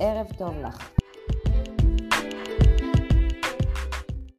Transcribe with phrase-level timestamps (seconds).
[0.00, 1.05] ערב טוב לך.